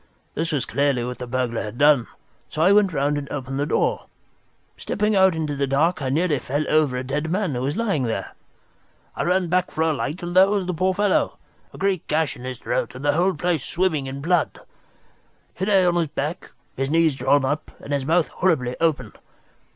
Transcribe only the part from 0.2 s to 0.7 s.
This was